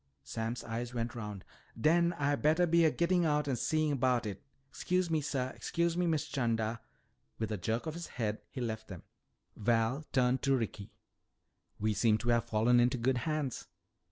[0.23, 1.45] Sam's eyes went round.
[1.79, 4.41] "Den Ah bettah be a gittin' out an' see 'bout it.
[4.71, 5.51] 'Scuse me, suh.
[5.59, 6.81] 'Scuse me, Miss 'Chanda."
[7.37, 9.03] With a jerk of his head he left them.
[9.55, 10.91] Val turned to Ricky.
[11.79, 13.67] "We seem to have fallen into good hands."